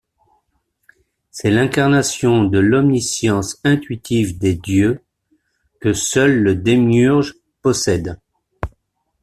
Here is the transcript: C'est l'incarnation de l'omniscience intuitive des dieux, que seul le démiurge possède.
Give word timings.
C'est 1.29 1.51
l'incarnation 1.51 2.43
de 2.45 2.57
l'omniscience 2.57 3.59
intuitive 3.63 4.39
des 4.39 4.55
dieux, 4.55 4.99
que 5.79 5.93
seul 5.93 6.41
le 6.41 6.55
démiurge 6.55 7.35
possède. 7.61 8.19